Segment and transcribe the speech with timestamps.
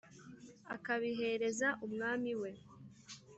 [0.75, 2.51] akabihereza umwami we